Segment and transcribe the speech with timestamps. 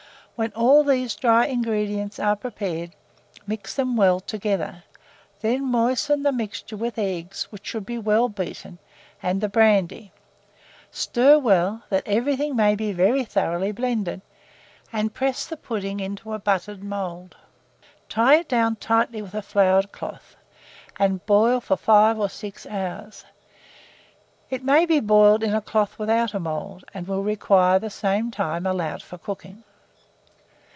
[0.35, 2.95] When all these dry ingredients are prepared,
[3.45, 4.83] mix them well together;
[5.41, 8.79] then moisten the mixture with the eggs, which should be well beaten,
[9.21, 10.11] and the brandy;
[10.89, 14.21] stir well, that everything may be very thoroughly blended,
[14.91, 17.35] and press the pudding into a buttered mould;
[18.09, 20.35] tie it down tightly with a floured cloth,
[20.97, 23.25] and boil for 5 or 6 hours.
[24.49, 28.31] It may be boiled in a cloth without a mould, and will require the same
[28.31, 29.63] time allowed for cooking.